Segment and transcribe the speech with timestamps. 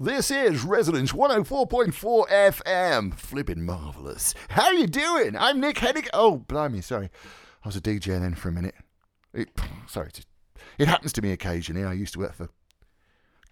[0.00, 3.14] This is Resonance 104.4 FM.
[3.14, 4.32] Flipping marvellous.
[4.50, 5.36] How you doing?
[5.36, 6.06] I'm Nick Hennig.
[6.12, 7.10] Oh, blimey, sorry.
[7.64, 8.76] I was a DJ then for a minute.
[9.34, 9.48] It,
[9.88, 10.10] sorry,
[10.78, 11.84] it, happens to me occasionally.
[11.84, 12.48] I used to work for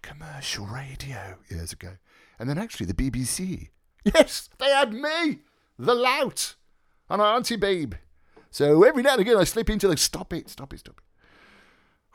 [0.01, 1.97] commercial radio years ago.
[2.39, 3.67] And then actually the BBC.
[4.05, 5.39] Yes, they had me,
[5.77, 6.55] the lout,
[7.09, 7.95] and Auntie Beeb.
[8.51, 11.06] So every now and again I slip into the stop it, stop it, stop it.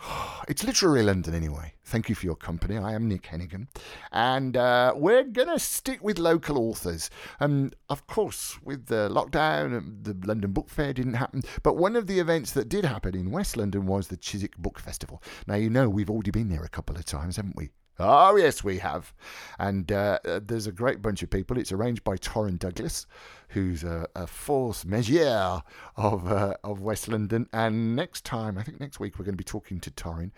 [0.48, 1.72] It's literary London anyway.
[1.84, 2.76] Thank you for your company.
[2.76, 3.68] I am Nick Hennigan.
[4.10, 7.10] And uh, we're going to stick with local authors.
[7.38, 11.42] And of course, with the lockdown, the London Book Fair didn't happen.
[11.62, 14.78] But one of the events that did happen in West London was the Chiswick Book
[14.80, 15.22] Festival.
[15.46, 17.70] Now, you know, we've already been there a couple of times, haven't we?
[17.98, 19.12] Oh, yes, we have.
[19.58, 21.58] And uh, uh, there's a great bunch of people.
[21.58, 23.06] It's arranged by Torin Douglas,
[23.48, 25.62] who's a, a force majeure
[25.96, 27.48] of, uh, of West London.
[27.52, 30.30] And next time, I think next week, we're going to be talking to Torin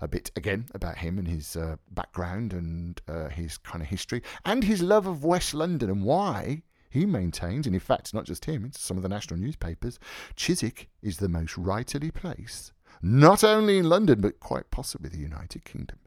[0.00, 4.22] a bit again about him and his uh, background and uh, his kind of history
[4.44, 8.44] and his love of West London and why he maintains, and in fact, not just
[8.44, 9.98] him, it's some of the national newspapers,
[10.36, 12.70] Chiswick is the most writerly place,
[13.00, 15.98] not only in London, but quite possibly the United Kingdom.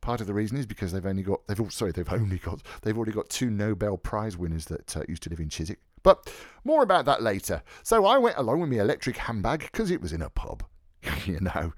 [0.00, 2.62] Part of the reason is because they've only got they've all, sorry they've only got
[2.82, 5.78] they've already got two Nobel Prize winners that uh, used to live in Chiswick.
[6.02, 6.32] But
[6.64, 7.62] more about that later.
[7.82, 10.62] So I went along with my electric handbag because it was in a pub.
[11.26, 11.72] you know,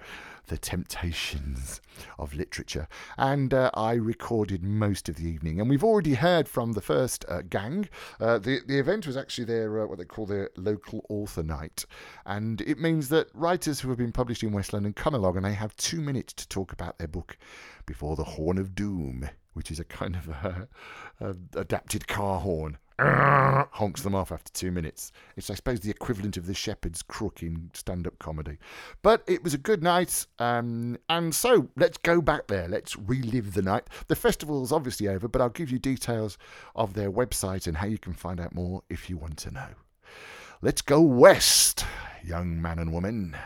[0.48, 1.80] the temptations
[2.18, 2.88] of literature.
[3.16, 5.60] And uh, I recorded most of the evening.
[5.60, 7.88] And we've already heard from the first uh, gang.
[8.20, 11.84] Uh, the, the event was actually their, uh, what they call their local author night.
[12.26, 15.44] And it means that writers who have been published in West London come along and
[15.44, 17.36] they have two minutes to talk about their book
[17.86, 20.68] before the Horn of Doom, which is a kind of a,
[21.20, 22.78] a adapted car horn
[23.72, 25.12] honks them off after two minutes.
[25.36, 28.58] It's, I suppose, the equivalent of the shepherd's crook in stand up comedy.
[29.02, 30.26] But it was a good night.
[30.40, 32.66] Um, and so let's go back there.
[32.66, 33.84] Let's relive the night.
[34.08, 36.38] The festival's obviously over, but I'll give you details
[36.74, 39.68] of their website and how you can find out more if you want to know.
[40.60, 41.84] Let's go west,
[42.24, 43.36] young man and woman.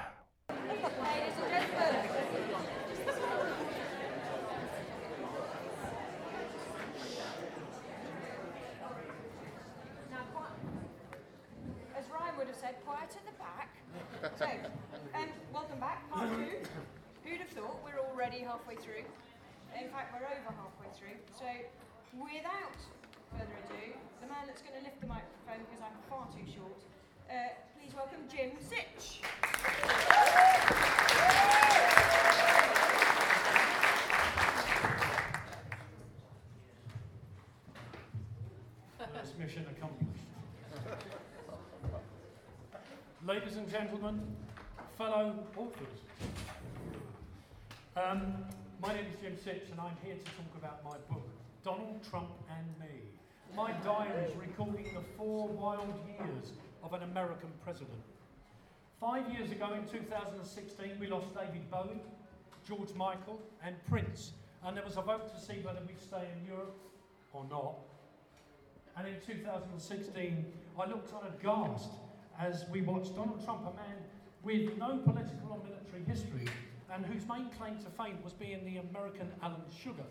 [12.02, 13.70] as Ryan would have said, quiet at the back.
[14.38, 14.46] So,
[15.14, 16.66] um, welcome back, part two.
[17.24, 19.04] Who'd have thought we're already halfway through?
[19.78, 21.16] In fact, we're over halfway through.
[21.38, 21.46] So,
[22.22, 22.78] without
[23.32, 26.80] further ado, the man that's going to lift the microphone because I'm far too short,
[27.30, 29.20] uh, please welcome Jim Sitch.
[39.38, 40.20] Mission accomplished.
[43.26, 44.20] Ladies and gentlemen,
[44.96, 45.98] fellow authors,
[47.96, 48.44] um,
[48.80, 51.26] my name is Jim Sitch and I'm here to talk about my book,
[51.64, 52.92] Donald Trump and Me.
[53.56, 56.52] My diary is recording the four wild years
[56.82, 58.02] of an American president.
[59.00, 62.02] Five years ago in 2016, we lost David Bowie,
[62.66, 64.32] George Michael, and Prince,
[64.64, 66.76] and there was a vote to see whether we'd stay in Europe
[67.32, 67.74] or not.
[68.96, 70.44] And in 2016,
[70.80, 71.90] I looked on aghast
[72.40, 73.98] as we watched Donald Trump, a man
[74.42, 76.48] with no political or military history,
[76.92, 80.04] and whose main claim to fame was being the American Alan Sugar,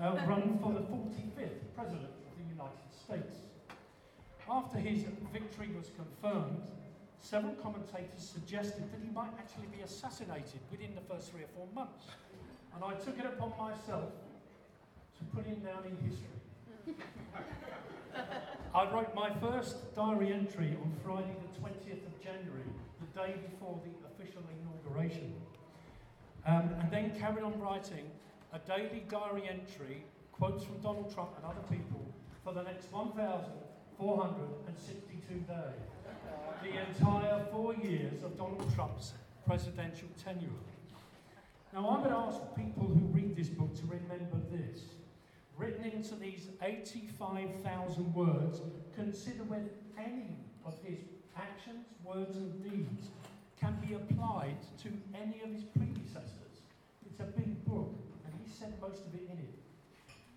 [0.00, 3.38] uh, run for the 45th President of the United States.
[4.50, 6.62] After his victory was confirmed,
[7.20, 11.66] several commentators suggested that he might actually be assassinated within the first three or four
[11.74, 12.06] months.
[12.74, 14.10] And I took it upon myself
[15.18, 16.26] to put him down in history.
[18.74, 22.68] I wrote my first diary entry on Friday, the 20th of January,
[23.00, 25.32] the day before the official inauguration.
[26.46, 28.10] Um, and then carried on writing
[28.54, 35.34] a daily diary entry, quotes from Donald Trump and other people, for the next 1,462
[35.34, 35.44] days.
[36.62, 40.46] The entire four years of Donald Trump's presidential tenure.
[41.72, 44.82] Now, I'm going to ask people who read this book to remember this
[45.56, 48.62] written into these 85,000 words,
[48.94, 51.00] consider whether any of his
[51.36, 53.08] actions, words, and deeds
[53.60, 56.62] can be applied to any of his predecessors.
[57.06, 57.94] It's a big book,
[58.80, 59.54] most of it in it.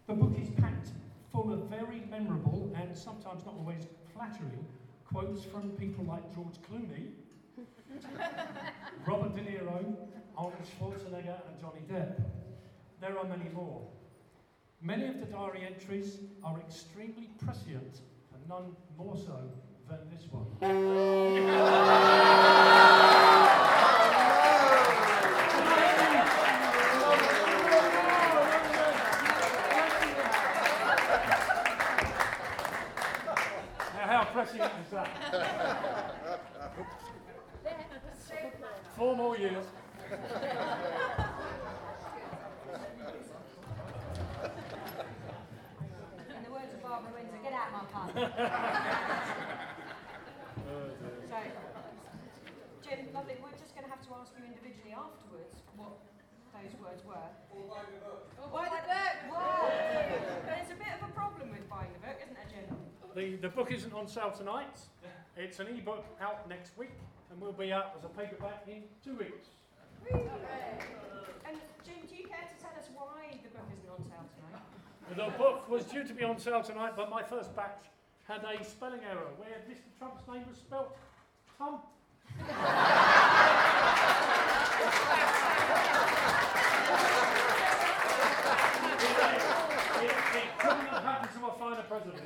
[0.08, 0.90] The book is packed
[1.32, 4.66] full of very memorable and sometimes not always flattering
[5.06, 7.12] quotes from people like George Clooney,
[9.06, 9.96] Robert De Niro,
[10.38, 12.22] Arnold Schwarzenegger, and Johnny Depp.
[13.02, 13.88] There are many more.
[14.82, 18.02] Many of the diary entries are extremely prescient,
[18.34, 19.50] and none more so
[19.90, 20.48] than this one.
[34.38, 35.10] embarrassing as that?
[38.96, 39.66] Four more years.
[46.30, 48.10] In the words of Barbara Windsor, get out my pun.
[50.68, 50.84] Oh,
[51.30, 51.38] so,
[52.84, 53.36] Jim, lovely.
[53.40, 55.96] We're just going to have to ask you individually afterwards what
[56.52, 57.30] those words were.
[57.56, 58.28] Or buy the book.
[59.32, 59.72] Whoa.
[60.44, 62.07] There's a bit of a problem with buying the book, isn't there, Jim?
[63.18, 64.78] The, the book isn't on sale tonight.
[65.36, 66.92] It's an e-book out next week
[67.32, 69.48] and we'll be out as a paperback in two weeks.
[70.14, 70.22] And
[71.84, 74.62] Jim, do you care to tell us why the book isn't on sale tonight?
[75.16, 77.86] The book was due to be on sale tonight, but my first batch
[78.28, 79.90] had a spelling error where Mr.
[79.98, 80.96] Trump's name was spelt
[81.58, 81.80] Tom.
[90.02, 92.22] it, it couldn't have happened to a finer president.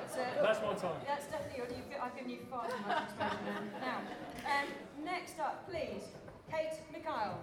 [0.00, 0.96] That's, uh, That's my time.
[1.06, 4.00] that's definitely, you've, I've given you far too much exposure now.
[4.48, 4.66] Um,
[5.04, 6.08] next up, please,
[6.50, 7.36] Kate Mikhail.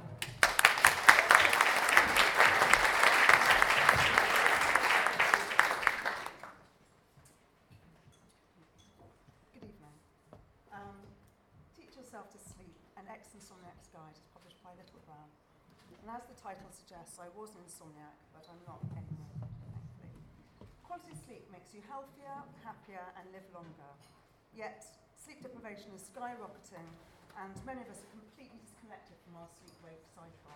[9.53, 9.97] Good evening.
[10.73, 10.97] Um,
[11.77, 15.29] Teach Yourself to Sleep, an ex-insomniac's guide is published by Little Brown.
[16.01, 19.26] And as the title suggests, I was an insomniac, but I'm not anymore, thankfully.
[20.87, 23.91] Quality sleep makes you healthier, happier, and live longer.
[24.55, 24.87] Yet,
[25.19, 26.87] sleep deprivation is skyrocketing,
[27.35, 30.55] and many of us are completely disconnected from our sleep-wake cycle.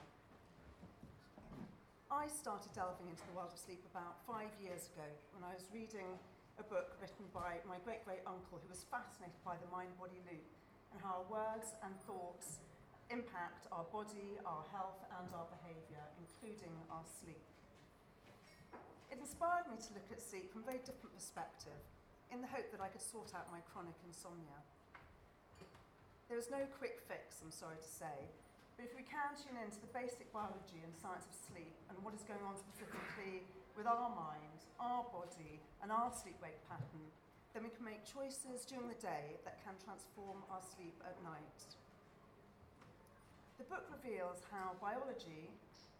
[2.07, 5.67] I started delving into the world of sleep about five years ago when I was
[5.71, 6.19] reading
[6.59, 10.19] a book written by my great great uncle who was fascinated by the mind body
[10.27, 10.47] loop
[10.91, 12.63] and how our words and thoughts
[13.11, 17.43] impact our body, our health, and our behaviour, including our sleep.
[19.11, 21.83] It inspired me to look at sleep from a very different perspective
[22.31, 24.55] in the hope that I could sort out my chronic insomnia.
[26.31, 28.15] There is no quick fix, I'm sorry to say,
[28.79, 32.15] but if we can tune into the basic biology and science of sleep and what
[32.15, 33.43] is going on specifically
[33.75, 37.03] with our mind, our body, and our sleep wake pattern,
[37.51, 41.59] then we can make choices during the day that can transform our sleep at night.
[43.59, 45.51] The book reveals how biology,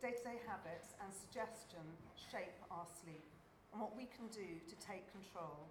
[0.01, 1.86] day to day habits, and suggestion
[2.18, 3.21] shape our sleep
[3.69, 5.69] and what we can do to take control.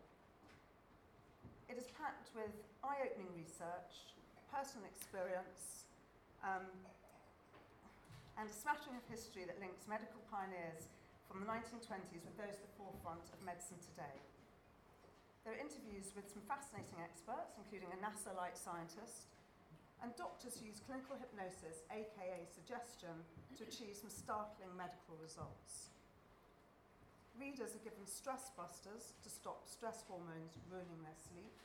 [1.67, 2.55] It is packed with
[2.87, 4.15] eye opening research,
[4.55, 5.91] personal experience,
[6.47, 6.63] um,
[8.39, 10.87] and a smattering of history that links medical pioneers
[11.27, 14.15] from the 1920s with those at the forefront of medicine today.
[15.43, 19.27] There are interviews with some fascinating experts, including a NASA light scientist,
[20.03, 23.13] and doctors use clinical hypnosis, aka suggestion,
[23.57, 25.93] to achieve some startling medical results.
[27.37, 31.57] Readers are given stress busters to stop stress hormones ruining their sleep,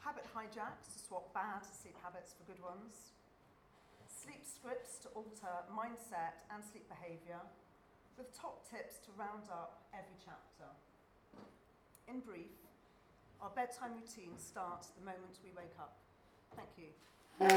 [0.00, 3.12] habit hijacks to swap bad sleep habits for good ones,
[4.08, 7.40] sleep scripts to alter mindset and sleep behaviour,
[8.16, 10.68] with top tips to round up every chapter.
[12.08, 12.52] In brief,
[13.40, 15.96] our bedtime routine starts the moment we wake up.
[16.54, 16.92] Thank you.
[17.40, 17.48] Kate,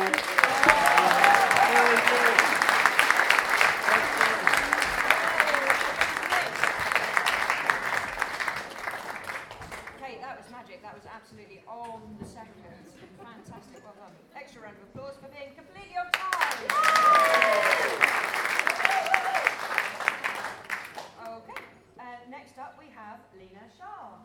[10.21, 10.81] that was magic.
[10.81, 12.53] That was absolutely on the second.
[13.17, 13.83] Fantastic.
[13.83, 14.11] Well done.
[14.35, 17.35] Extra round of applause for being completely on time.
[21.27, 21.61] Okay.
[21.99, 24.21] Uh, next up, we have Lena Shah.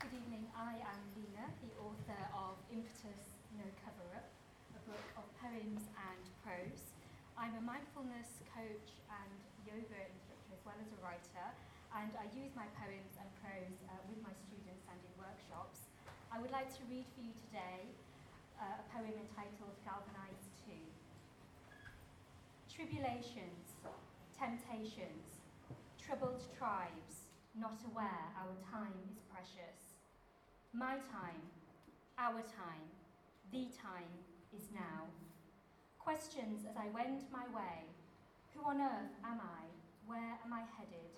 [0.00, 0.48] Good evening.
[0.56, 4.26] I am Lena, the author of Impetus No Cover Up,
[4.74, 6.96] a book of poems and prose.
[7.36, 9.32] I'm a mindfulness coach and
[9.68, 11.46] yoga instructor as well as a writer,
[11.94, 15.90] and I use my poems and prose uh, with my students and in workshops.
[16.32, 17.90] I would like to read for you today
[18.56, 20.72] uh, a poem entitled Galvanized 2.
[22.80, 23.76] Tribulations,
[24.32, 25.44] temptations,
[26.00, 30.00] troubled tribes, not aware our time is precious.
[30.72, 31.44] My time,
[32.16, 32.88] our time,
[33.52, 34.08] the time
[34.56, 35.12] is now.
[35.98, 37.84] Questions as I wend my way
[38.54, 39.68] Who on earth am I?
[40.08, 41.12] Where am I headed?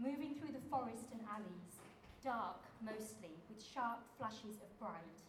[0.00, 1.76] Moving through the forest and alleys,
[2.24, 5.20] dark mostly, with sharp flashes of bright.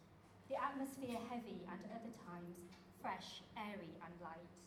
[0.48, 4.61] The atmosphere heavy and at other times fresh, airy, and light.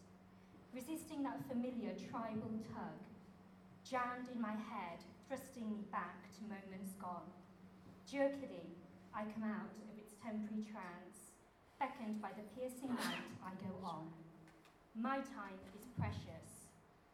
[0.75, 2.99] Resisting that familiar tribal tug,
[3.87, 7.31] jammed in my head, thrusting me back to moments gone.
[8.11, 8.75] Jerkily,
[9.14, 11.31] I come out of its temporary trance.
[11.78, 14.11] Beckoned by the piercing light, I go on.
[14.99, 16.66] My time is precious.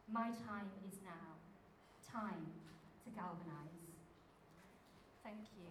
[0.08, 1.28] My time is now.
[2.00, 2.48] Time
[3.04, 3.92] to galvanise.
[5.20, 5.68] Thank you.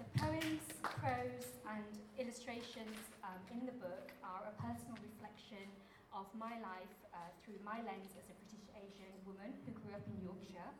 [0.00, 5.68] The poems, prose, and illustrations um, in the book are a personal reflection
[6.12, 10.04] of my life uh, through my lens as a British Asian woman who grew up
[10.08, 10.70] in Yorkshire.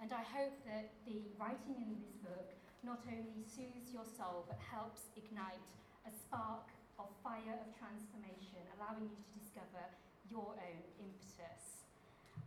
[0.00, 2.48] And I hope that the writing in this book
[2.86, 5.60] not only soothes your soul but helps ignite
[6.06, 9.82] a spark of fire of transformation, allowing you to discover
[10.30, 11.84] your own impetus.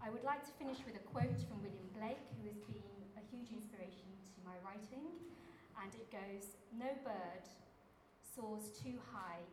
[0.01, 3.23] I would like to finish with a quote from William Blake, who has been a
[3.29, 5.13] huge inspiration to my writing,
[5.77, 7.45] and it goes No bird
[8.23, 9.43] soars too high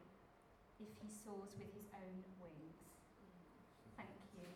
[0.81, 2.79] if he soars with his own wings.
[3.99, 4.47] Thank you.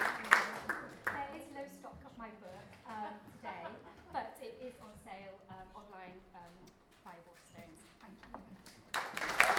[0.00, 3.66] There is no stock of my book um, today,
[4.12, 6.54] but it is on sale um, online um,
[7.04, 7.84] via Waterstones.
[8.00, 9.50] Thank you.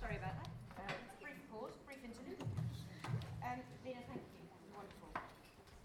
[0.00, 0.48] Sorry about that.
[0.78, 2.42] Uh, brief pause, brief interlude.
[3.42, 4.44] Um, Lena, thank you.
[4.74, 5.10] Wonderful.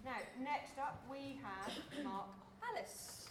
[0.05, 1.71] Now, next up we have
[2.03, 2.27] Mark
[2.61, 3.27] Pallis.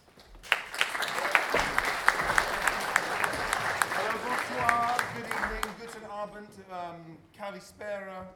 [3.95, 8.27] Hello, bonsoir, good evening, guten Abend, um, Kalispera,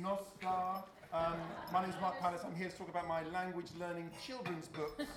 [0.00, 0.84] Nostar.
[1.12, 1.40] Um,
[1.90, 2.46] my name is Mark Pallis.
[2.46, 5.02] I'm here to talk about my language learning children's books.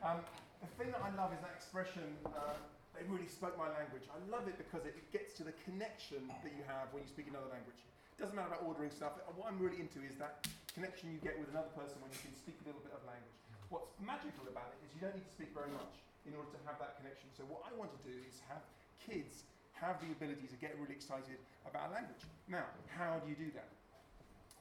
[0.00, 0.16] Um,
[0.64, 2.56] the thing that I love is that expression, uh,
[2.96, 4.08] they really spoke my language.
[4.08, 7.28] I love it because it gets to the connection that you have when you speak
[7.28, 7.76] another language.
[8.16, 9.20] It doesn't matter about ordering stuff.
[9.36, 12.32] What I'm really into is that connection you get with another person when you can
[12.32, 13.36] speak a little bit of language.
[13.68, 16.60] What's magical about it is you don't need to speak very much in order to
[16.64, 17.28] have that connection.
[17.36, 18.64] So what I want to do is have
[19.04, 19.44] kids
[19.76, 21.36] have the ability to get really excited
[21.68, 22.24] about a language.
[22.48, 23.68] Now, how do you do that?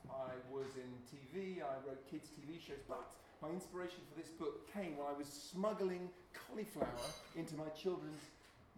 [0.08, 4.72] I was in TV, I wrote kids' TV shows, but my inspiration for this book
[4.72, 6.88] came when I was smuggling cauliflower
[7.36, 8.24] into my children's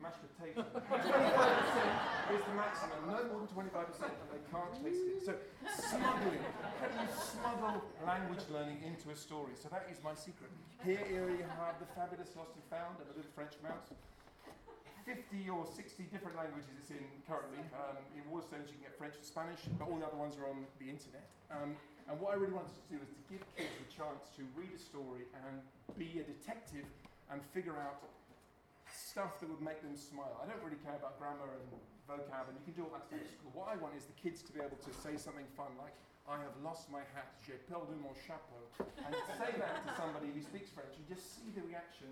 [0.02, 0.66] mashed potato.
[0.66, 5.22] 25% is the maximum, no more than 25%, and they can't taste it.
[5.26, 5.34] So,
[5.78, 6.42] smuggling.
[6.82, 9.54] How do you smuggle language learning into a story?
[9.62, 10.50] So, that is my secret.
[10.84, 13.94] Here, here you have the fabulous Lost and Found and the little French mouse.
[15.06, 17.62] 50 or 60 different languages it's in currently.
[17.74, 20.48] Um, in Waterstones you can get French and Spanish, but all the other ones are
[20.48, 21.26] on the internet.
[21.50, 21.76] Um,
[22.10, 24.74] and what I really wanted to do is to give kids a chance to read
[24.74, 25.62] a story and
[25.96, 26.86] be a detective
[27.32, 28.04] and figure out
[28.92, 30.40] stuff that would make them smile.
[30.44, 31.64] I don't really care about grammar and
[32.08, 33.52] vocab, and you can do all that stuff at school.
[33.56, 35.96] What I want is the kids to be able to say something fun like,
[36.32, 38.64] I have lost my hat, j'ai perdu mon chapeau.
[38.80, 42.08] And say that to somebody who speaks French you just see the reaction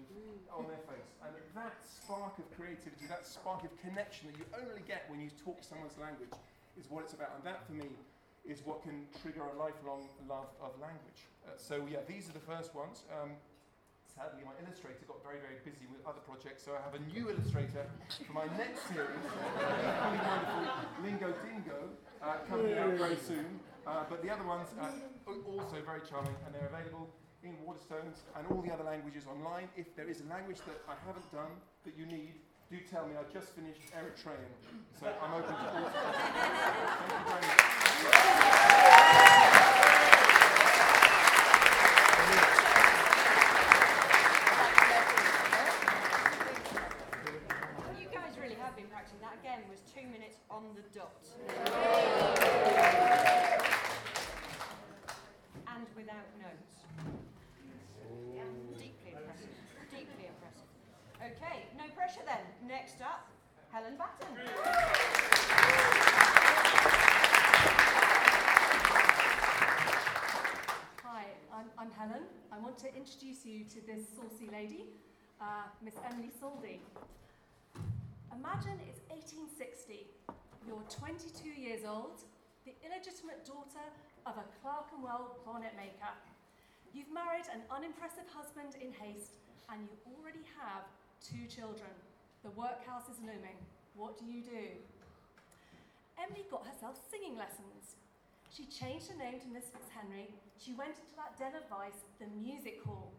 [0.52, 1.16] on their face.
[1.24, 5.32] And that spark of creativity, that spark of connection that you only get when you
[5.40, 6.36] talk someone's language
[6.76, 7.32] is what it's about.
[7.40, 7.96] And that for me
[8.44, 11.24] is what can trigger a lifelong love of language.
[11.48, 13.08] Uh, so yeah, these are the first ones.
[13.16, 13.40] Um,
[14.04, 17.32] sadly, my illustrator got very, very busy with other projects, so I have a new
[17.32, 17.88] illustrator
[18.28, 20.68] for my next series, equally wonderful
[21.08, 21.88] Lingo Dingo,
[22.20, 23.64] uh, coming out very soon.
[23.89, 24.93] Uh, but the other ones are
[25.25, 27.10] also very charming, and they're available
[27.41, 29.67] in Waterstones and all the other languages online.
[29.75, 31.50] If there is a language that I haven't done
[31.86, 32.36] that you need,
[32.69, 33.15] do tell me.
[33.19, 34.53] I've just finished Eritrean,
[35.00, 35.89] so I'm open to all.
[48.00, 49.19] You guys really have been practicing.
[49.22, 51.25] That again was two minutes on the dot.
[56.10, 56.74] And without notes.
[58.74, 59.54] Deeply impressive.
[59.92, 60.66] Deeply impressive.
[61.22, 62.42] Okay, no pressure then.
[62.68, 63.30] Next up,
[63.72, 64.34] Helen Batten.
[71.04, 72.24] Hi, I'm, I'm Helen.
[72.51, 74.86] I want to introduce you to this saucy lady,
[75.39, 76.82] uh, Miss Emily Soldene.
[78.34, 80.08] Imagine it's 1860.
[80.66, 82.24] You're 22 years old,
[82.66, 83.86] the illegitimate daughter
[84.26, 86.14] of a Clerkenwell bonnet maker.
[86.94, 89.38] You've married an unimpressive husband in haste,
[89.70, 90.90] and you already have
[91.22, 91.94] two children.
[92.44, 93.60] The workhouse is looming.
[93.94, 94.66] What do you do?
[96.18, 98.00] Emily got herself singing lessons.
[98.50, 100.34] She changed her name to Miss Fitzhenry.
[100.58, 103.14] She went into that den of vice, the music hall.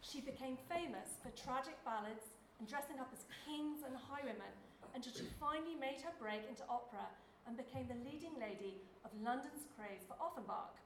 [0.00, 4.54] She became famous for tragic ballads and dressing up as kings and highwaymen
[4.94, 7.08] until she finally made her break into opera
[7.46, 10.76] and became the leading lady of London's craze for Offenbach.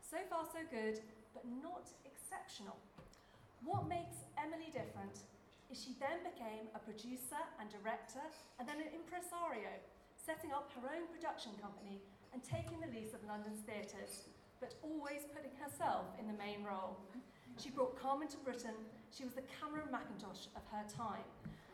[0.00, 1.00] So far, so good,
[1.32, 2.76] but not exceptional.
[3.64, 5.24] What makes Emily different
[5.72, 8.22] is She then became a producer and director
[8.60, 9.72] and then an impresario,
[10.14, 11.98] setting up her own production company
[12.30, 14.28] and taking the lease of London's theatres,
[14.62, 16.94] but always putting herself in the main role.
[17.58, 18.78] She brought Carmen to Britain,
[19.10, 21.26] she was the Cameron Mackintosh of her time,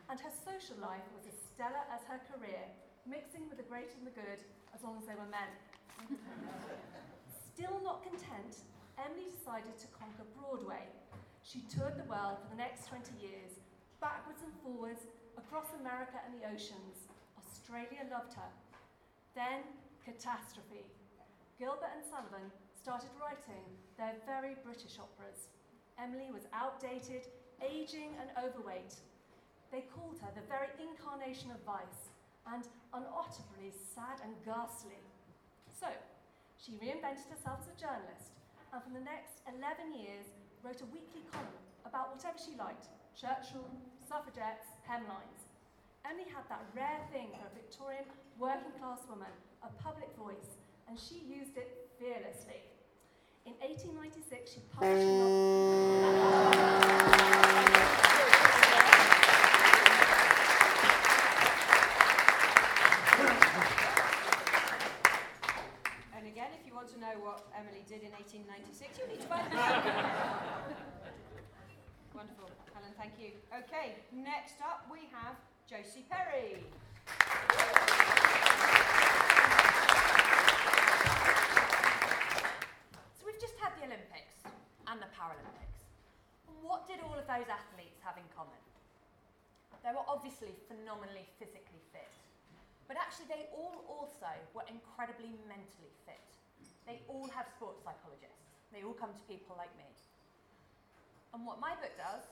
[0.08, 2.68] and her social life was as stellar as her career,
[3.08, 5.50] mixing with the great and the good as long as they were men.
[7.54, 8.64] Still not content,
[8.98, 10.88] Emily decided to conquer Broadway.
[11.42, 13.60] She toured the world for the next 20 years,
[14.00, 17.08] backwards and forwards, across America and the oceans.
[17.40, 18.50] Australia loved her.
[19.34, 19.64] Then,
[20.04, 20.84] catastrophe.
[21.58, 23.64] Gilbert and Sullivan started writing
[23.96, 25.48] their very British operas.
[26.00, 27.28] Emily was outdated,
[27.60, 28.96] aging, and overweight.
[29.72, 32.09] They called her the very incarnation of vice
[32.46, 35.00] and unutterably sad and ghastly.
[35.68, 35.88] So,
[36.56, 38.36] she reinvented herself as a journalist
[38.72, 40.28] and for the next 11 years
[40.62, 43.66] wrote a weekly column about whatever she liked Churchill,
[44.08, 45.50] suffragettes, hemlines.
[46.06, 48.04] Emily had that rare thing for a Victorian
[48.38, 49.32] working class woman,
[49.62, 50.56] a public voice,
[50.88, 52.62] and she used it fearlessly.
[53.46, 56.30] In 1896, she published a
[66.16, 69.28] And again, if you want to know what Emily did in 1896, you need to
[69.28, 69.84] find out.
[72.14, 73.32] Wonderful, Helen, thank you.
[73.48, 75.36] Okay, next up we have
[75.70, 76.66] Josie Perry.
[83.14, 84.34] So we've just had the Olympics
[84.90, 85.86] and the Paralympics.
[86.66, 88.58] What did all of those athletes have in common?
[89.86, 92.10] They were obviously phenomenally physically fit,
[92.90, 96.26] but actually they all also were incredibly mentally fit.
[96.82, 98.42] They all have sports psychologists.
[98.74, 99.86] They all come to people like me.
[101.30, 102.26] And what my book does,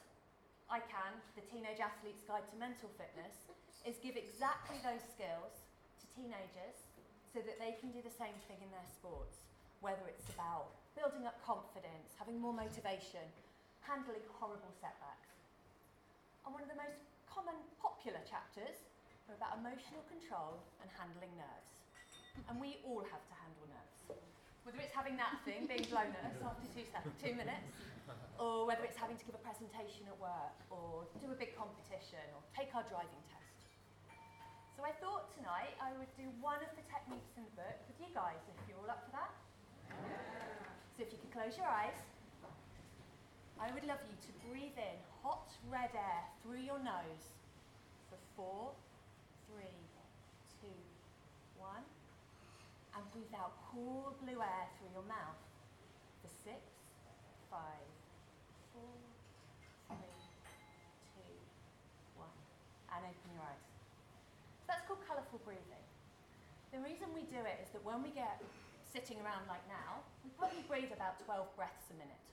[0.69, 3.41] I Can, The Teenage Athlete's Guide to Mental Fitness,
[3.89, 5.65] is give exactly those skills
[5.97, 6.85] to teenagers
[7.33, 9.49] so that they can do the same thing in their sports,
[9.81, 13.25] whether it's about building up confidence, having more motivation,
[13.81, 15.33] handling horrible setbacks.
[16.45, 18.77] And one of the most common popular chapters
[19.33, 21.73] are about emotional control and handling nerves.
[22.45, 24.21] And we all have to handle nerves.
[24.69, 26.85] Whether it's having that thing being blown at us after two,
[27.25, 27.73] two minutes,
[28.43, 32.23] or whether it's having to give a presentation at work, or do a big competition,
[32.35, 33.49] or take our driving test.
[34.79, 37.99] So I thought tonight I would do one of the techniques in the book with
[37.99, 39.35] you guys, if you're all up for that.
[40.95, 41.99] So if you could close your eyes,
[43.59, 47.27] I would love you to breathe in hot red air through your nose
[48.07, 48.71] for four,
[49.51, 49.83] three,
[50.63, 50.79] two,
[51.59, 51.83] one,
[52.95, 55.43] and breathe out cool blue air through your mouth
[56.23, 56.63] for six,
[57.51, 57.83] five,
[58.71, 58.95] four,
[59.91, 60.23] three,
[61.19, 61.35] two,
[62.15, 62.39] one,
[62.95, 63.67] and open your eyes.
[64.71, 64.75] So
[65.29, 65.85] colourful breathing.
[66.73, 68.41] The reason we do it is that when we get
[68.89, 72.29] sitting around like now, we probably breathe about 12 breaths a minute.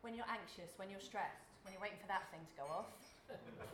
[0.00, 2.88] When you're anxious, when you're stressed, when you're waiting for that thing to go off,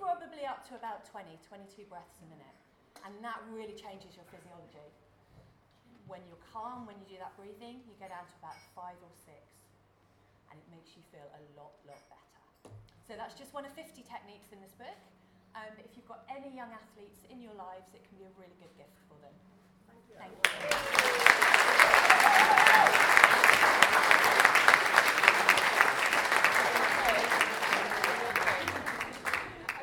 [0.03, 2.59] probably up to about 20, 22 breaths a minute.
[3.07, 4.91] And that really changes your physiology.
[6.11, 9.15] When you're calm, when you do that breathing, you go down to about five or
[9.15, 9.39] six.
[10.51, 12.75] And it makes you feel a lot, lot better.
[13.07, 14.99] So that's just one of 50 techniques in this book.
[15.57, 18.53] Um, if you've got any young athletes in your lives, it can be a really
[18.61, 19.33] good gift for them.
[19.89, 20.21] Thank you.
[20.21, 20.29] I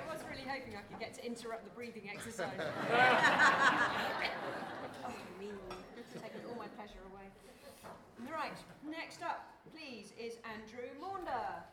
[0.06, 2.54] was really hoping I could get to interrupt the breathing exercise.
[2.62, 2.70] oh,
[5.40, 5.58] mean.
[6.14, 7.32] Taking all my pleasure away.
[8.32, 8.58] Right,
[8.88, 11.64] next up, please, is Andrew Maunder.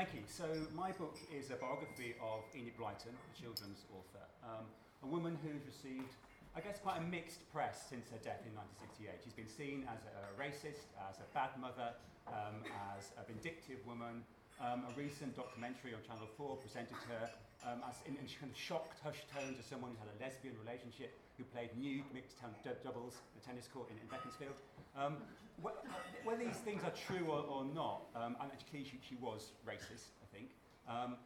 [0.00, 0.24] Thank you.
[0.24, 4.64] So my book is a biography of Enid Blyton, a children's author, um,
[5.02, 6.12] a woman who's received,
[6.56, 9.20] I guess, quite a mixed press since her death in 1968.
[9.24, 11.96] She's been seen as a racist, as a bad mother,
[12.28, 12.60] um,
[12.96, 14.24] as a vindictive woman.
[14.60, 17.32] Um, a recent documentary on Channel 4 presented her
[17.64, 20.56] um, as in, in kind of shocked, hushed tones as someone who had a lesbian
[20.60, 22.36] relationship, who played nude mixed
[22.84, 24.56] doubles at a tennis court in, in Beaconsfield.
[24.96, 25.16] Um,
[25.64, 25.76] wh-
[26.24, 30.16] whether these things are true or, or not, um, and actually she, she was racist,
[30.24, 30.52] I think.
[30.88, 31.16] Um,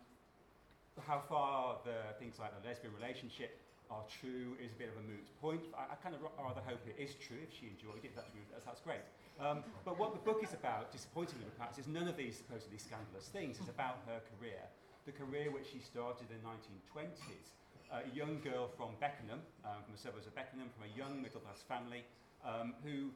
[1.07, 3.59] how far the things like the lesbian relationship
[3.91, 5.63] are true is a bit of a moot point.
[5.77, 8.17] I, I kind of rather hope it is true if she enjoyed it.
[8.17, 9.05] That's, that's, that's great.
[9.41, 13.29] Um, but what the book is about, disappointingly perhaps, is none of these supposedly scandalous
[13.29, 13.59] things.
[13.59, 14.63] It's about her career,
[15.07, 17.59] the career which she started in the 1920s.
[17.93, 21.21] Uh, a young girl from Beckenham, um, from the suburbs of Beckenham, from a young
[21.21, 22.03] middle-class family,
[22.43, 23.13] um, who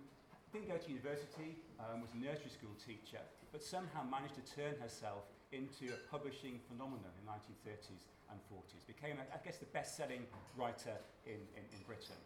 [0.52, 4.76] didn't go to university, um, was a nursery school teacher, but somehow managed to turn
[4.80, 8.84] herself into a publishing phenomenon in the 1930s and 40s.
[8.86, 12.18] Became, I guess, the best-selling writer in, in, in Britain.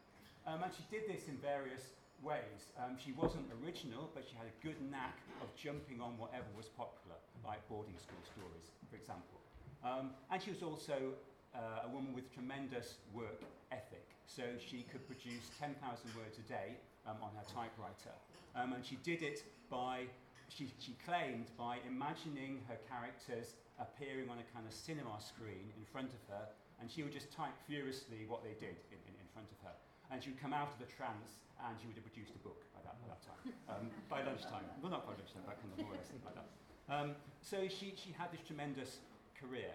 [0.46, 2.70] Um, and she did this in various ways.
[2.78, 6.66] Um, she wasn't original, but she had a good knack of jumping on whatever was
[6.66, 9.38] popular, like boarding school stories, for example.
[9.82, 11.14] Um, and she was also
[11.54, 14.06] uh, a woman with tremendous work ethic.
[14.26, 15.78] So she could produce 10,000
[16.16, 18.14] words a day um, on her typewriter.
[18.54, 20.06] Um, and she did it by,
[20.52, 25.84] she, she claimed, by imagining her characters appearing on a kind of cinema screen in
[25.88, 26.44] front of her,
[26.80, 29.74] and she would just type furiously what they did in, in, in front of her.
[30.12, 32.68] And she would come out of the trance, and she would have produced a book
[32.76, 34.68] by that, by that time, um, by lunchtime.
[34.84, 36.48] Well, not by lunchtime, but kind of more or less like that.
[36.92, 39.00] Um, so she, she had this tremendous
[39.38, 39.72] career.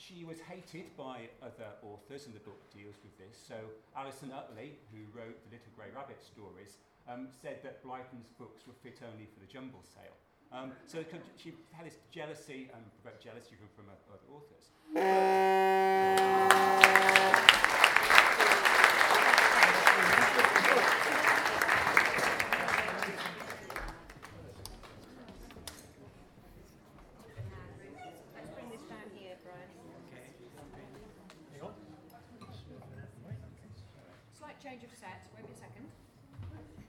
[0.00, 3.36] She was hated by other authors, and the book deals with this.
[3.36, 3.54] So
[3.94, 8.74] Alison Uttley, who wrote the Little Grey Rabbit stories, um, said that Blyton's books were
[8.82, 10.16] fit only for the jumble sale.
[10.52, 11.04] Um, so
[11.36, 14.70] she had this jealousy and provoked jealousy from, from other authors.
[34.38, 35.88] Slight change of set, wait a second.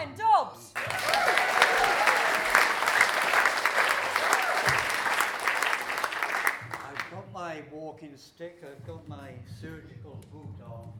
[0.00, 0.72] Brian Dobbs.
[6.88, 10.92] I've got my walking stick, I've got my surgical boot on,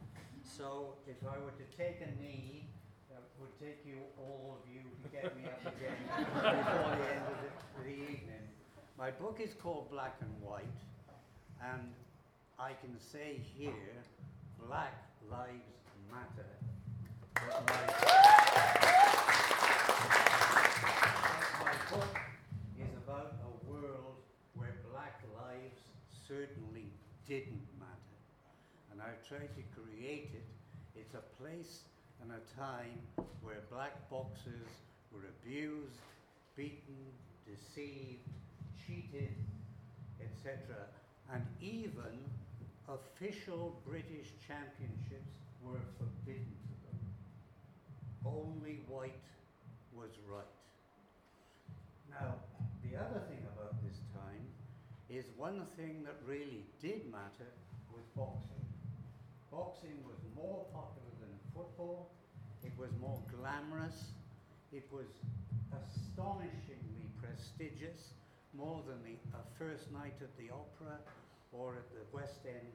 [0.43, 2.67] so if I were to take a knee,
[3.09, 5.97] that would take you, all of you, to get me up again
[6.35, 8.45] before the end of the, the evening.
[8.99, 10.65] My book is called Black and White,
[11.59, 11.91] and
[12.59, 13.73] I can say here,
[14.59, 14.93] Black
[15.27, 16.45] Lives Matter.
[21.91, 22.19] Book
[22.79, 24.15] is about a world
[24.55, 25.81] where black lives
[26.25, 26.87] certainly
[27.27, 28.15] didn't matter.
[28.91, 30.47] And I've tried to create it.
[30.95, 31.81] It's a place
[32.21, 32.95] and a time
[33.41, 34.71] where black boxers
[35.11, 35.99] were abused,
[36.55, 36.95] beaten,
[37.43, 38.23] deceived,
[38.87, 39.35] cheated,
[40.21, 40.87] etc.
[41.33, 42.15] And even
[42.87, 47.03] official British championships were forbidden to them.
[48.25, 49.27] Only white
[49.93, 50.60] was right.
[52.11, 52.35] Now,
[52.83, 54.43] the other thing about this time
[55.09, 57.51] is one thing that really did matter
[57.91, 58.65] was boxing.
[59.51, 62.11] Boxing was more popular than football,
[62.63, 64.11] it was more glamorous,
[64.71, 65.07] it was
[65.71, 68.11] astonishingly prestigious,
[68.53, 70.99] more than the uh, first night at the opera
[71.51, 72.71] or at the West End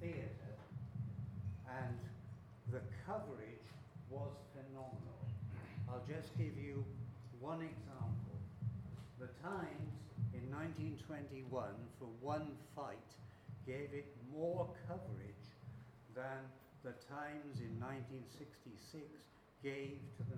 [0.00, 0.54] Theatre.
[1.66, 1.98] And
[2.72, 3.66] the coverage
[4.10, 5.20] was phenomenal.
[5.88, 6.84] I'll just give you
[7.40, 8.25] one example.
[9.18, 9.96] The Times
[10.36, 11.48] in 1921,
[11.98, 13.16] for one fight,
[13.64, 15.48] gave it more coverage
[16.14, 16.44] than
[16.84, 19.08] the Times in 1966
[19.64, 20.36] gave to the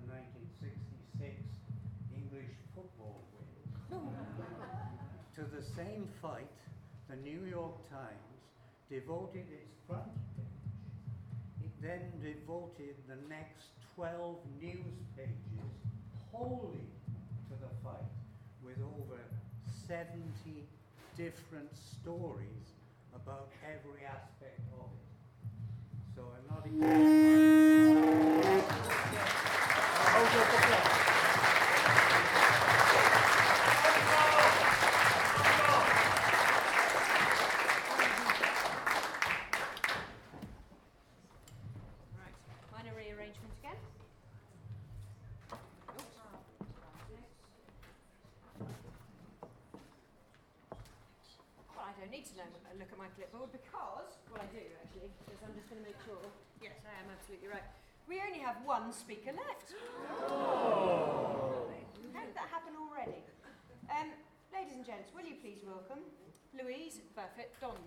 [0.63, 1.27] 1966
[2.15, 3.99] English football win.
[5.35, 6.55] to the same fight,
[7.11, 8.39] the New York Times
[8.87, 10.07] devoted its front
[10.39, 11.67] page.
[11.67, 15.67] It then devoted the next 12 news pages
[16.31, 16.87] wholly
[17.51, 18.18] to the fight
[18.79, 19.19] with over
[19.87, 20.07] 70
[21.17, 22.45] different stories
[23.15, 25.09] about every aspect of it.
[26.15, 26.65] So I'm not
[42.19, 43.75] Right, oh, minor rearrangement again.
[51.79, 54.59] Well, I don't need to know, uh, look at my clipboard because, well, I do
[54.83, 56.19] actually, because I'm just going to make sure.
[56.59, 57.63] Yes, I am absolutely right.
[58.03, 59.71] We only have one speaker left.
[62.11, 63.23] How did that happen already?
[63.89, 64.11] Um,
[64.51, 66.03] ladies and gents, will you please welcome
[66.51, 67.79] Louise Burfitt Dons.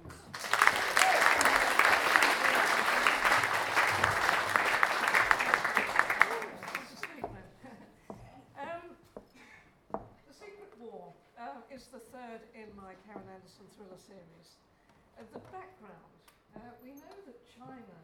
[8.56, 8.96] um,
[9.92, 14.56] the Secret War uh, is the third in my Karen Anderson thriller series.
[15.20, 16.16] Uh, the background,
[16.56, 18.00] uh, we know that China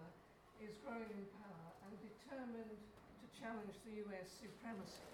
[0.61, 2.98] is growing in power and determined to
[3.39, 5.07] challenge the US supremacy.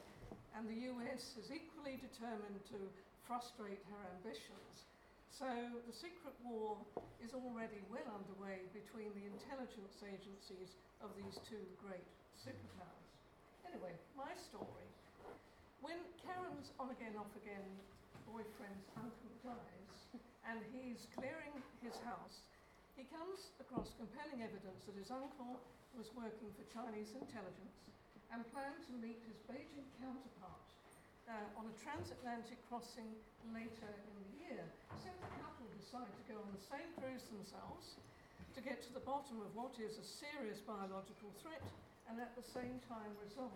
[0.56, 2.80] And the US is equally determined to
[3.28, 4.88] frustrate her ambitions.
[5.28, 5.48] So
[5.84, 6.80] the secret war
[7.20, 12.06] is already well underway between the intelligence agencies of these two great
[12.38, 13.10] superpowers.
[13.66, 14.88] Anyway, my story.
[15.82, 17.66] When Karen's on again, off again
[18.24, 19.98] boyfriend's uncle dies
[20.48, 22.46] and he's clearing his house,
[22.94, 25.58] he comes across compelling evidence that his uncle
[25.98, 27.74] was working for Chinese intelligence
[28.34, 30.66] and planned to meet his Beijing counterpart
[31.30, 33.14] uh, on a transatlantic crossing
[33.54, 34.66] later in the year.
[34.98, 37.94] So the couple decide to go on the same cruise themselves
[38.58, 41.62] to get to the bottom of what is a serious biological threat
[42.10, 43.54] and at the same time resolve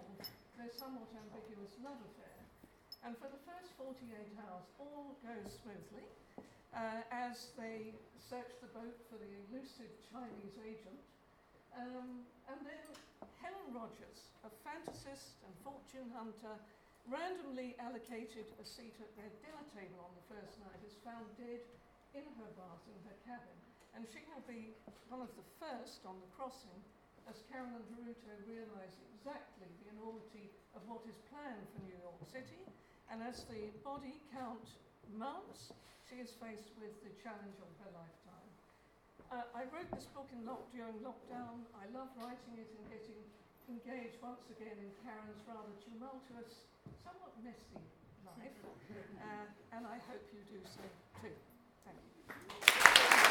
[0.55, 2.39] their somewhat ambiguous love affair.
[3.03, 3.99] And for the first 48
[4.47, 6.07] hours, all goes smoothly
[6.71, 7.99] uh, as they
[8.31, 11.03] search the boat for the elusive Chinese agent.
[11.77, 12.87] Um, and then
[13.43, 16.57] Helen Rogers, a fantasist and fortune hunter,
[17.09, 21.65] randomly allocated a seat at their dinner table on the first night, is found dead
[22.17, 23.57] in her bath in her cabin.
[23.97, 24.77] And she will be
[25.09, 26.81] one of the first on the crossing
[27.29, 32.65] as Carolyn Haruto realise exactly the enormity of what is planned for New York City.
[33.13, 34.69] And as the body count
[35.17, 35.73] mounts,
[36.09, 38.28] she is faced with the challenge of her lifetime.
[39.31, 41.61] Uh, I wrote this book in lock- during lockdown.
[41.77, 43.21] I love writing it and getting
[43.69, 46.65] engaged once again in Karen's rather tumultuous
[47.05, 47.77] somewhat messy
[48.25, 48.57] life,
[49.21, 50.81] uh, and I hope you do so
[51.21, 51.35] too.
[51.85, 53.29] Thank you.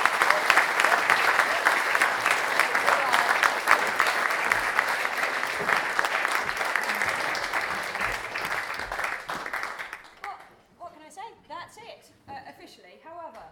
[10.22, 10.38] What,
[10.80, 11.28] what can I say?
[11.48, 13.00] That's it, uh, officially.
[13.04, 13.44] However,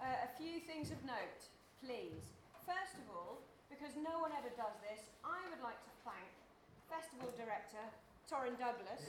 [0.00, 1.40] uh, a few things of note,
[1.84, 2.34] please.
[2.66, 3.40] First of all,
[3.70, 6.28] because no one ever does this, I would like to thank
[6.90, 7.82] Festival Director
[8.26, 9.02] Torin Douglas.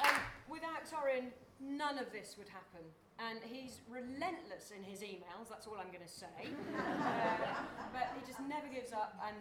[0.00, 0.16] Um,
[0.48, 2.84] without Torin, none of this would happen.
[3.18, 6.52] And he's relentless in his emails, that's all I'm going to say.
[6.76, 9.36] Uh, but he just never gives up, and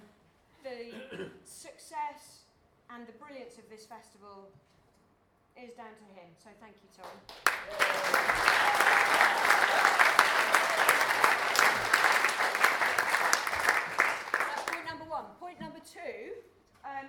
[0.64, 0.96] the
[1.44, 2.48] success
[2.90, 4.48] and the brilliance of this festival
[5.60, 6.25] is down to him.
[6.38, 7.06] So thank you, Tom.
[14.68, 15.26] Point number one.
[15.40, 16.34] Point number two
[16.84, 17.08] um,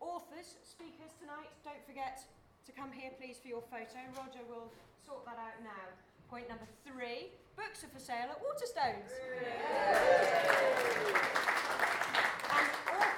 [0.00, 2.24] authors, speakers tonight, don't forget
[2.66, 4.00] to come here, please, for your photo.
[4.16, 4.72] Roger will
[5.04, 5.86] sort that out now.
[6.28, 9.10] Point number three books are for sale at Waterstones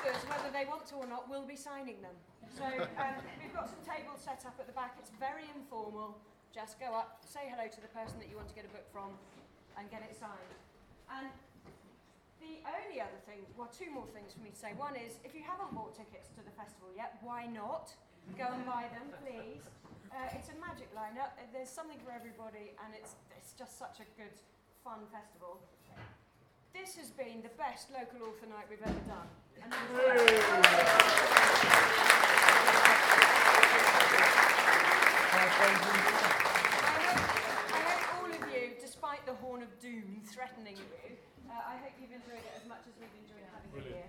[0.02, 2.14] authors, whether they want to or not, we'll be signing them.
[2.54, 4.94] So um, we've got some tables set up at the back.
[5.02, 6.14] It's very informal.
[6.54, 8.86] Just go up, say hello to the person that you want to get a book
[8.94, 9.10] from,
[9.74, 10.54] and get it signed.
[11.10, 11.26] And
[12.38, 14.70] the only other thing, well, two more things for me to say.
[14.78, 17.90] One is, if you haven't bought tickets to the festival yet, why not?
[18.38, 19.66] Go and buy them, please.
[20.14, 21.34] Uh, it's a magic lineup.
[21.50, 24.36] There's something for everybody, and it's it's just such a good,
[24.86, 25.58] fun festival.
[26.72, 29.28] This has been the best local author night we've ever done.
[29.60, 30.08] And I hope,
[38.16, 40.88] all of you, despite the horn of doom threatening you,
[41.52, 44.08] uh, I hope you've enjoyed it as much as we've enjoyed having you here.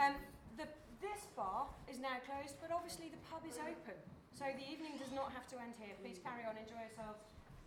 [0.00, 0.16] Um,
[0.56, 0.64] the,
[1.04, 4.00] this bar is now closed, but obviously the pub is open.
[4.32, 5.92] So the evening does not have to end here.
[6.00, 7.20] Please carry on, enjoy yourselves.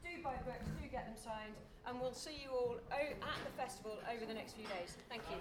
[0.09, 1.53] Do buy books, do get them signed,
[1.85, 4.97] and we'll see you all at the festival over the next few days.
[5.07, 5.35] Thank you.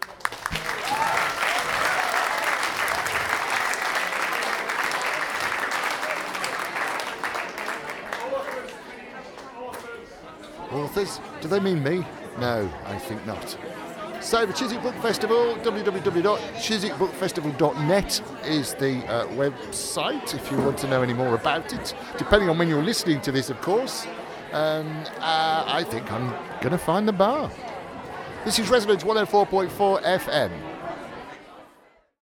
[10.76, 11.18] Authors?
[11.40, 12.04] Do they mean me?
[12.38, 13.56] No, I think not.
[14.20, 21.02] So the Chiswick Book Festival, www.chiswickbookfestival.net is the uh, website if you want to know
[21.02, 24.06] any more about it, depending on when you're listening to this, of course.
[24.52, 26.30] Uh, I think I'm
[26.60, 27.50] going to find the bar.
[28.44, 30.50] This is Resonance 104.4 FM.